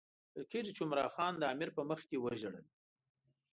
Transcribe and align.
ویل 0.33 0.45
کېږي 0.51 0.71
چې 0.75 0.81
عمرا 0.85 1.05
خان 1.15 1.33
د 1.37 1.43
امیر 1.53 1.69
په 1.77 1.81
مخکې 1.89 2.15
وژړل. 2.19 2.65